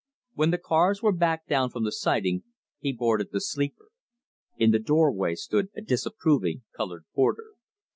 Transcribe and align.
When 0.33 0.49
the 0.49 0.57
cars 0.57 1.03
were 1.03 1.11
backed 1.11 1.47
down 1.47 1.69
from 1.69 1.83
the 1.83 1.91
siding, 1.91 2.41
he 2.79 2.91
boarded 2.91 3.27
the 3.31 3.39
sleeper. 3.39 3.89
In 4.57 4.71
the 4.71 4.79
doorway 4.79 5.35
stood 5.35 5.69
a 5.75 5.81
disapproving 5.81 6.63
colored 6.75 7.03
porter. 7.13 7.51